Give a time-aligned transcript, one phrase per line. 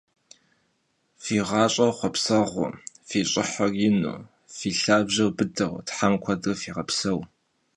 [1.23, 2.73] Fi ğaş'er xhuapseğueu,
[3.07, 4.15] fi ş'ıhır yinu,
[4.55, 7.19] fi lhabjer bıdeu Them kuedre fiğepseu!